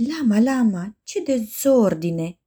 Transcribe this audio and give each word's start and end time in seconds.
Lama, 0.00 0.38
lama, 0.40 0.96
ce 1.02 1.22
dezordine! 1.22 2.38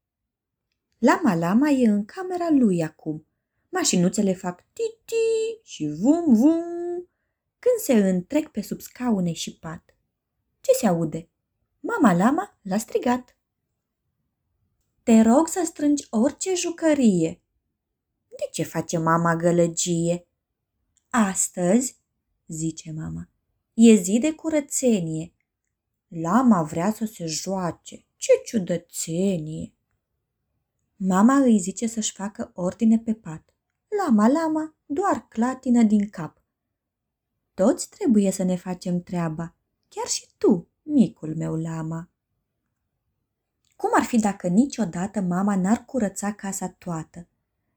Lama, 0.97 1.35
lama 1.35 1.69
e 1.69 1.87
în 1.87 2.05
camera 2.05 2.49
lui 2.49 2.83
acum. 2.83 3.27
Mașinuțele 3.69 4.33
fac 4.33 4.65
titi 4.73 5.59
și 5.63 5.95
vum, 5.99 6.33
vum 6.33 6.63
când 7.59 7.75
se 7.81 7.93
întrec 7.93 8.47
pe 8.47 8.61
sub 8.61 8.81
scaune 8.81 9.33
și 9.33 9.57
pat. 9.57 9.95
Ce 10.61 10.71
se 10.71 10.87
aude? 10.87 11.29
Mama 11.79 12.13
lama 12.13 12.59
l-a 12.61 12.77
strigat. 12.77 13.37
Te 15.03 15.21
rog 15.21 15.47
să 15.47 15.63
strângi 15.65 16.07
orice 16.09 16.55
jucărie. 16.55 17.41
De 18.27 18.47
ce 18.51 18.63
face 18.63 18.97
mama 18.97 19.35
gălăgie? 19.35 20.27
Astăzi, 21.09 21.97
zice 22.47 22.91
mama, 22.91 23.29
e 23.73 23.93
zi 23.93 24.17
de 24.19 24.33
curățenie. 24.33 25.33
Lama 26.13 26.63
vrea 26.63 26.93
să 26.93 27.05
se 27.05 27.25
joace. 27.25 28.05
Ce 28.15 28.31
ciudățenie! 28.45 29.73
Mama 30.95 31.35
îi 31.35 31.59
zice 31.59 31.87
să-și 31.87 32.11
facă 32.11 32.51
ordine 32.55 32.99
pe 32.99 33.13
pat. 33.13 33.53
Lama, 34.05 34.27
lama, 34.27 34.75
doar 34.85 35.27
clatină 35.27 35.83
din 35.83 36.09
cap. 36.09 36.41
Toți 37.53 37.89
trebuie 37.89 38.31
să 38.31 38.43
ne 38.43 38.55
facem 38.55 39.01
treaba, 39.01 39.55
chiar 39.87 40.07
și 40.07 40.27
tu, 40.37 40.67
micul 40.81 41.35
meu 41.35 41.55
lama. 41.55 42.09
Cum 43.75 43.89
ar 43.93 44.03
fi 44.03 44.19
dacă 44.19 44.47
niciodată 44.47 45.21
mama 45.21 45.55
n-ar 45.55 45.85
curăța 45.85 46.33
casa 46.33 46.69
toată? 46.69 47.27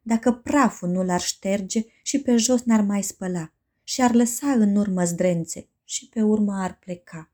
Dacă 0.03 0.33
praful 0.33 0.89
nu 0.89 1.03
l-ar 1.03 1.21
șterge 1.21 1.85
și 2.03 2.23
pe 2.23 2.37
jos 2.37 2.63
n-ar 2.63 2.81
mai 2.81 3.03
spăla 3.03 3.53
și 3.83 4.03
ar 4.03 4.15
lăsa 4.15 4.51
în 4.51 4.77
urmă 4.77 5.05
zdrențe 5.05 5.69
și 5.85 6.09
pe 6.09 6.23
urmă 6.23 6.53
ar 6.63 6.79
pleca. 6.79 7.29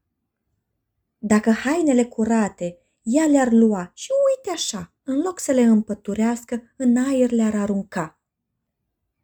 Dacă 1.22 1.50
hainele 1.50 2.04
curate 2.04 2.78
ea 3.02 3.26
le-ar 3.26 3.52
lua 3.52 3.90
și 3.94 4.10
uite 4.36 4.50
așa, 4.50 4.94
în 5.02 5.20
loc 5.20 5.38
să 5.38 5.52
le 5.52 5.62
împăturească, 5.62 6.62
în 6.76 6.96
aer 6.96 7.30
le-ar 7.30 7.54
arunca. 7.54 8.20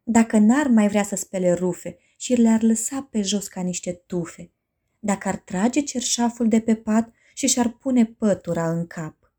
Dacă 0.03 0.37
n-ar 0.37 0.67
mai 0.67 0.87
vrea 0.87 1.03
să 1.03 1.15
spele 1.15 1.53
rufe 1.53 1.97
și 2.17 2.33
le-ar 2.33 2.61
lăsa 2.61 3.07
pe 3.11 3.21
jos 3.21 3.47
ca 3.47 3.61
niște 3.61 4.03
tufe, 4.05 4.51
dacă 4.99 5.27
ar 5.27 5.35
trage 5.35 5.81
cerșaful 5.81 6.47
de 6.47 6.61
pe 6.61 6.75
pat 6.75 7.13
și 7.33 7.47
și-ar 7.47 7.69
pune 7.69 8.05
pătura 8.05 8.69
în 8.69 8.87
cap. 8.87 9.31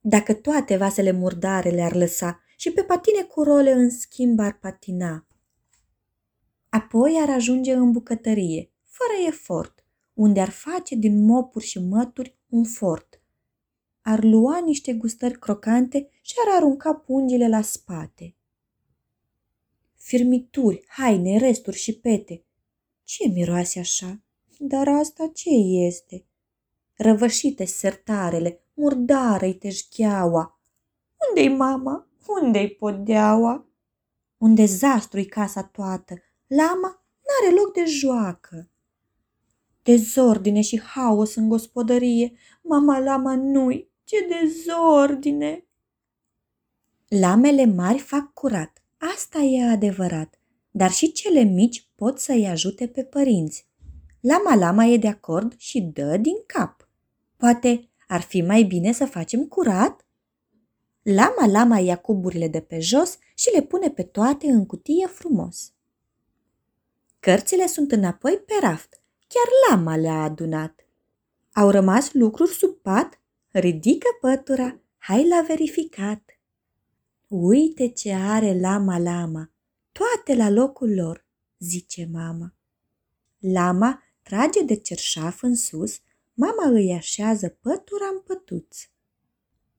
Dacă 0.00 0.34
toate 0.34 0.76
vasele 0.76 1.10
murdare 1.10 1.70
le-ar 1.70 1.94
lăsa 1.94 2.40
și 2.56 2.70
pe 2.70 2.82
patine 2.82 3.22
cu 3.22 3.42
role 3.42 3.72
în 3.72 3.90
schimb 3.90 4.38
ar 4.38 4.58
patina. 4.58 5.26
Apoi 6.68 7.18
ar 7.20 7.30
ajunge 7.30 7.72
în 7.72 7.92
bucătărie, 7.92 8.70
fără 8.84 9.28
efort, 9.28 9.84
unde 10.20 10.40
ar 10.40 10.50
face 10.50 10.94
din 10.94 11.24
mopuri 11.24 11.64
și 11.64 11.78
mături 11.78 12.36
un 12.48 12.64
fort. 12.64 13.22
Ar 14.00 14.24
lua 14.24 14.58
niște 14.58 14.92
gustări 14.92 15.38
crocante 15.38 16.08
și 16.20 16.34
ar 16.46 16.56
arunca 16.56 16.94
pungile 16.94 17.48
la 17.48 17.60
spate. 17.60 18.34
Firmituri, 19.96 20.84
haine, 20.88 21.38
resturi 21.38 21.76
și 21.76 21.98
pete. 21.98 22.44
Ce 23.04 23.28
miroase 23.28 23.78
așa? 23.78 24.22
Dar 24.58 24.88
asta 24.88 25.30
ce 25.34 25.50
este? 25.86 26.24
Răvășite 26.94 27.64
sertarele, 27.64 28.62
murdară-i 28.74 29.54
teșcheaua. 29.54 30.60
Unde-i 31.28 31.48
mama? 31.48 32.08
Unde-i 32.42 32.68
podeaua? 32.68 33.66
Un 34.38 34.54
dezastru-i 34.54 35.26
casa 35.26 35.64
toată. 35.64 36.14
Lama 36.46 37.04
n-are 37.22 37.54
loc 37.54 37.72
de 37.72 37.84
joacă. 37.84 38.70
Dezordine 39.90 40.60
și 40.60 40.80
haos 40.80 41.34
în 41.34 41.48
gospodărie. 41.48 42.32
Mama 42.62 42.98
lama 42.98 43.34
nu-i. 43.36 43.90
Ce 44.04 44.16
dezordine! 44.28 45.64
Lamele 47.08 47.64
mari 47.64 47.98
fac 47.98 48.32
curat. 48.32 48.82
Asta 49.14 49.38
e 49.38 49.70
adevărat. 49.70 50.40
Dar 50.70 50.90
și 50.90 51.12
cele 51.12 51.42
mici 51.42 51.88
pot 51.94 52.18
să-i 52.18 52.46
ajute 52.46 52.86
pe 52.86 53.04
părinți. 53.04 53.68
Lama 54.20 54.54
Lama 54.54 54.84
e 54.84 54.96
de 54.96 55.08
acord 55.08 55.54
și 55.56 55.80
dă 55.80 56.16
din 56.16 56.36
cap. 56.46 56.88
Poate 57.36 57.88
ar 58.08 58.20
fi 58.20 58.42
mai 58.42 58.62
bine 58.62 58.92
să 58.92 59.06
facem 59.06 59.44
curat? 59.44 60.06
Lama 61.02 61.46
Lama 61.46 61.78
ia 61.78 61.96
cuburile 61.96 62.48
de 62.48 62.60
pe 62.60 62.80
jos 62.80 63.18
și 63.34 63.50
le 63.54 63.62
pune 63.62 63.90
pe 63.90 64.02
toate 64.02 64.46
în 64.46 64.66
cutie 64.66 65.06
frumos. 65.06 65.72
Cărțile 67.20 67.66
sunt 67.66 67.92
înapoi 67.92 68.42
pe 68.46 68.52
raft. 68.60 68.99
Chiar 69.32 69.48
lama 69.68 69.96
le-a 69.96 70.22
adunat. 70.22 70.86
Au 71.52 71.70
rămas 71.70 72.12
lucruri 72.12 72.50
sub 72.50 72.74
pat? 72.82 73.20
Ridică 73.50 74.06
pătura, 74.20 74.80
hai 74.98 75.28
la 75.28 75.44
verificat. 75.46 76.40
Uite 77.28 77.88
ce 77.88 78.12
are 78.12 78.60
lama 78.60 78.98
lama, 78.98 79.50
toate 79.92 80.34
la 80.34 80.50
locul 80.50 80.94
lor, 80.94 81.26
zice 81.58 82.08
mama. 82.12 82.54
Lama 83.38 84.02
trage 84.22 84.62
de 84.62 84.74
cerșaf 84.76 85.42
în 85.42 85.54
sus, 85.54 86.00
mama 86.34 86.68
îi 86.68 86.92
așează 86.92 87.48
pătura 87.48 88.06
în 88.12 88.20
pătuț. 88.20 88.76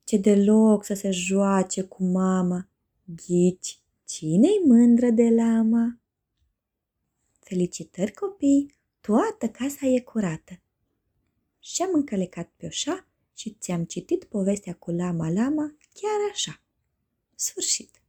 Ce 0.03 0.17
deloc 0.17 0.85
să 0.85 0.93
se 0.93 1.11
joace 1.11 1.83
cu 1.83 2.03
mama. 2.03 2.67
Ghici, 3.15 3.79
cine-i 4.05 4.61
mândră 4.65 5.09
de 5.09 5.29
lama? 5.29 5.99
Felicitări 7.39 8.13
copii, 8.13 8.79
toată 9.01 9.49
casa 9.49 9.85
e 9.85 9.99
curată. 9.99 10.61
Și-am 11.59 11.89
încălecat 11.93 12.51
pe 12.57 12.65
oșa 12.65 13.07
și 13.33 13.55
ți-am 13.59 13.83
citit 13.83 14.23
povestea 14.23 14.75
cu 14.75 14.91
lama 14.91 15.29
lama 15.29 15.75
chiar 15.93 16.29
așa. 16.31 16.61
Sfârșit. 17.35 18.00